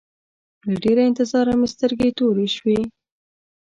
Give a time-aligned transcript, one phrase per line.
[0.69, 2.79] له ډېره انتظاره مې سترګې تورې شوې.